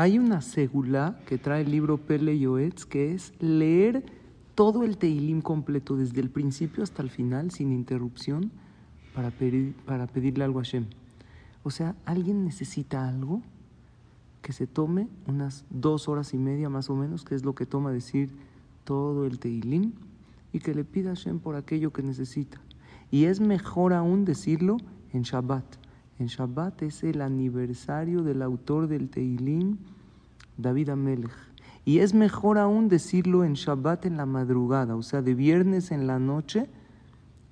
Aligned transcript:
Hay 0.00 0.20
una 0.20 0.42
segula 0.42 1.18
que 1.26 1.38
trae 1.38 1.62
el 1.62 1.72
libro 1.72 1.98
Pele 1.98 2.38
Yoetz, 2.38 2.86
que 2.86 3.14
es 3.14 3.32
leer 3.40 4.04
todo 4.54 4.84
el 4.84 4.96
Teilim 4.96 5.40
completo, 5.40 5.96
desde 5.96 6.20
el 6.20 6.30
principio 6.30 6.84
hasta 6.84 7.02
el 7.02 7.10
final, 7.10 7.50
sin 7.50 7.72
interrupción, 7.72 8.52
para 9.12 9.32
pedirle 10.06 10.44
algo 10.44 10.60
a 10.60 10.62
Hashem. 10.62 10.86
O 11.64 11.72
sea, 11.72 11.96
alguien 12.04 12.44
necesita 12.44 13.08
algo 13.08 13.42
que 14.40 14.52
se 14.52 14.68
tome 14.68 15.08
unas 15.26 15.64
dos 15.68 16.08
horas 16.08 16.32
y 16.32 16.38
media 16.38 16.68
más 16.68 16.90
o 16.90 16.94
menos, 16.94 17.24
que 17.24 17.34
es 17.34 17.44
lo 17.44 17.56
que 17.56 17.66
toma 17.66 17.90
decir 17.90 18.30
todo 18.84 19.26
el 19.26 19.40
Teilim, 19.40 19.94
y 20.52 20.60
que 20.60 20.76
le 20.76 20.84
pida 20.84 21.10
a 21.10 21.16
Hashem 21.16 21.40
por 21.40 21.56
aquello 21.56 21.92
que 21.92 22.04
necesita. 22.04 22.60
Y 23.10 23.24
es 23.24 23.40
mejor 23.40 23.92
aún 23.92 24.24
decirlo 24.24 24.76
en 25.12 25.22
Shabbat. 25.22 25.77
En 26.18 26.26
Shabbat 26.26 26.82
es 26.82 27.04
el 27.04 27.20
aniversario 27.20 28.22
del 28.22 28.42
autor 28.42 28.88
del 28.88 29.08
Teilim, 29.08 29.78
David 30.56 30.88
Amelech. 30.90 31.30
Y 31.84 32.00
es 32.00 32.12
mejor 32.12 32.58
aún 32.58 32.88
decirlo 32.88 33.44
en 33.44 33.54
Shabbat 33.54 34.04
en 34.04 34.16
la 34.16 34.26
madrugada, 34.26 34.96
o 34.96 35.02
sea, 35.02 35.22
de 35.22 35.34
viernes 35.34 35.92
en 35.92 36.06
la 36.06 36.18
noche 36.18 36.68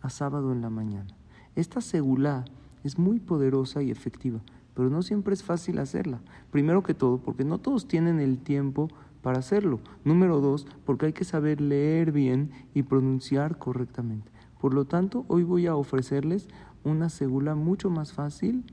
a 0.02 0.10
sábado 0.10 0.52
en 0.52 0.62
la 0.62 0.70
mañana. 0.70 1.06
Esta 1.54 1.80
segulá 1.80 2.44
es 2.82 2.98
muy 2.98 3.20
poderosa 3.20 3.82
y 3.82 3.90
efectiva, 3.90 4.40
pero 4.74 4.90
no 4.90 5.02
siempre 5.02 5.32
es 5.32 5.42
fácil 5.42 5.78
hacerla. 5.78 6.20
Primero 6.50 6.82
que 6.82 6.92
todo, 6.92 7.18
porque 7.18 7.44
no 7.44 7.58
todos 7.58 7.86
tienen 7.86 8.20
el 8.20 8.38
tiempo 8.38 8.88
para 9.22 9.38
hacerlo. 9.38 9.80
Número 10.04 10.40
dos, 10.40 10.66
porque 10.84 11.06
hay 11.06 11.12
que 11.12 11.24
saber 11.24 11.60
leer 11.60 12.12
bien 12.12 12.50
y 12.74 12.82
pronunciar 12.82 13.58
correctamente. 13.58 14.35
Por 14.60 14.74
lo 14.74 14.84
tanto, 14.84 15.24
hoy 15.28 15.42
voy 15.42 15.66
a 15.66 15.76
ofrecerles 15.76 16.48
una 16.84 17.08
segula 17.08 17.54
mucho 17.54 17.90
más 17.90 18.12
fácil, 18.12 18.64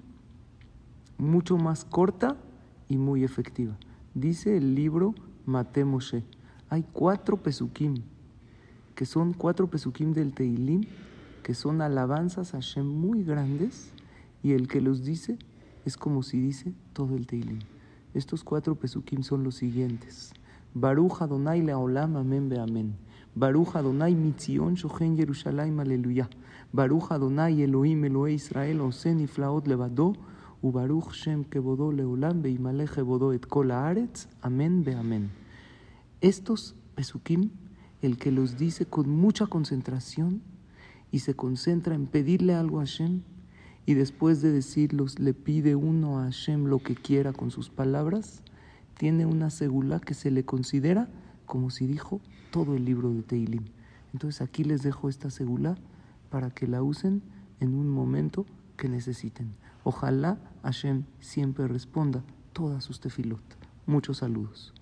mucho 1.18 1.58
más 1.58 1.86
corta 1.86 2.38
y 2.90 2.98
muy 2.98 3.24
efectiva. 3.24 3.76
Dice 4.14 4.58
el 4.58 4.76
libro 4.76 5.16
Mate 5.46 5.86
Moshe. 5.86 6.24
Hay 6.70 6.86
cuatro 6.94 7.38
pesukim, 7.38 7.96
que 8.96 9.06
son 9.06 9.34
cuatro 9.34 9.68
pesukim 9.68 10.14
del 10.14 10.34
Teilim, 10.34 10.86
que 11.44 11.54
son 11.54 11.82
alabanzas 11.82 12.54
a 12.54 12.58
Hashem 12.58 12.88
muy 12.88 13.24
grandes, 13.24 13.92
y 14.42 14.54
el 14.54 14.68
que 14.68 14.82
los 14.82 15.04
dice 15.04 15.38
es 15.86 15.98
como 15.98 16.24
si 16.24 16.40
dice 16.40 16.74
todo 16.94 17.16
el 17.16 17.28
Teilim. 17.28 17.60
Estos 18.14 18.44
cuatro 18.44 18.76
pesukim 18.76 19.24
son 19.24 19.44
los 19.44 19.56
siguientes. 19.56 20.34
Baruch 20.74 21.22
Adonai 21.22 21.62
Leolam 21.62 22.16
Amen 22.16 22.50
Beamen. 22.50 22.96
Baruch 23.36 23.76
Adonai 23.76 24.14
Mitzion 24.14 24.76
Shochen 24.76 25.18
Yerushalayim 25.18 25.80
Aleluya. 25.80 26.30
Baruch 26.72 27.12
Adonai 27.12 27.64
Elohim 27.64 28.04
Elohe 28.06 28.34
Israel 28.34 28.82
Osen 28.82 29.20
Iflaot 29.22 29.66
Levado. 29.66 30.14
Ubaruch 30.62 31.14
Shem 31.14 31.44
Kebodo 31.44 31.92
Leolam 31.92 32.44
Beimale 32.44 32.88
Kebodo 32.88 33.34
Et 33.34 33.48
Kol 33.48 33.72
Haaretz. 33.72 34.28
Amén 34.44 34.84
Beamen. 34.84 35.32
Estos 36.22 36.76
pesukim, 36.94 37.50
el 38.04 38.18
que 38.18 38.32
los 38.32 38.56
dice 38.58 38.86
con 38.86 39.10
mucha 39.10 39.48
concentración 39.48 40.44
y 41.12 41.20
se 41.20 41.34
concentra 41.34 41.96
en 41.96 42.06
pedirle 42.06 42.54
algo 42.54 42.80
a 42.80 42.86
Hashem, 42.86 43.22
y 43.86 43.96
después 43.96 44.42
de 44.44 44.52
decirlos 44.52 45.20
le 45.20 45.34
pide 45.34 45.76
uno 45.76 46.20
a 46.20 46.26
Hashem 46.26 46.66
lo 46.66 46.80
que 46.80 46.96
quiera 46.96 47.34
con 47.34 47.50
sus 47.50 47.70
palabras, 47.70 48.44
tiene 48.98 49.26
una 49.26 49.50
segula 49.50 50.00
que 50.00 50.14
se 50.14 50.30
le 50.30 50.46
considera 50.46 51.10
como 51.46 51.70
si 51.70 51.88
dijo 51.88 52.22
todo 52.52 52.76
el 52.76 52.86
libro 52.86 53.14
de 53.14 53.22
Teilim. 53.22 53.66
Entonces 54.14 54.42
aquí 54.42 54.64
les 54.64 54.84
dejo 54.84 55.10
esta 55.10 55.30
segula 55.30 55.76
para 56.30 56.52
que 56.52 56.68
la 56.68 56.84
usen 56.84 57.22
en 57.60 57.74
un 57.76 57.90
momento 57.90 58.46
que 58.78 58.90
necesiten. 58.90 59.54
Ojalá 59.84 60.38
Hashem 60.64 61.04
siempre 61.20 61.68
responda 61.68 62.24
todas 62.54 62.84
sus 62.84 63.00
tefilot. 63.00 63.42
Muchos 63.86 64.18
saludos. 64.18 64.74